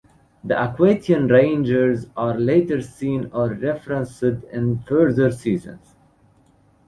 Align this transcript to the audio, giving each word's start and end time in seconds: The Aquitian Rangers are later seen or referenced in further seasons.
The 0.43 0.59
Aquitian 0.59 1.27
Rangers 1.27 2.07
are 2.17 2.33
later 2.33 2.81
seen 2.81 3.27
or 3.31 3.49
referenced 3.49 4.23
in 4.23 4.79
further 4.79 5.29
seasons. 5.29 5.93